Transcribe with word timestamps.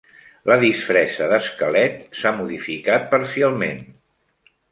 La 0.51 0.55
disfressa 0.61 1.25
d"esquelet 1.33 2.01
s"ha 2.19 2.33
modificat 2.39 3.07
parcialment. 3.13 3.85